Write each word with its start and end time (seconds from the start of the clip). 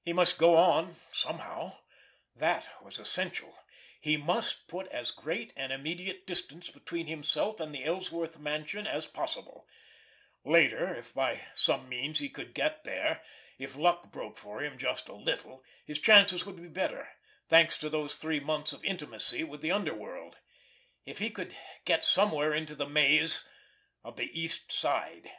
He 0.00 0.14
must 0.14 0.38
go 0.38 0.54
on—somehow. 0.54 1.80
That 2.34 2.82
was 2.82 2.98
essential. 2.98 3.58
He 4.00 4.16
must 4.16 4.68
put 4.68 4.86
as 4.86 5.10
great 5.10 5.52
an 5.54 5.70
immediate 5.70 6.26
distance 6.26 6.70
between 6.70 7.08
himself 7.08 7.60
and 7.60 7.74
the 7.74 7.84
Ellsworth 7.84 8.38
mansion 8.38 8.86
as 8.86 9.06
possible; 9.06 9.68
later, 10.46 10.94
if 10.94 11.12
by 11.12 11.42
some 11.52 11.90
means 11.90 12.20
he 12.20 12.30
could 12.30 12.54
get 12.54 12.84
there, 12.84 13.22
if 13.58 13.76
luck 13.76 14.10
broke 14.10 14.38
for 14.38 14.62
him 14.64 14.78
just 14.78 15.10
a 15.10 15.14
little, 15.14 15.62
his 15.84 15.98
chances 15.98 16.46
would 16.46 16.56
be 16.56 16.68
better, 16.68 17.10
thanks 17.50 17.76
to 17.76 17.90
those 17.90 18.16
three 18.16 18.40
months 18.40 18.72
of 18.72 18.82
intimacy 18.82 19.44
with 19.44 19.60
the 19.60 19.72
underworld, 19.72 20.38
if 21.04 21.18
he 21.18 21.28
could 21.28 21.54
get 21.84 22.02
somewhere 22.02 22.54
into 22.54 22.74
the 22.74 22.88
maze 22.88 23.46
of 24.02 24.16
the 24.16 24.30
East 24.40 24.72
Side. 24.72 25.30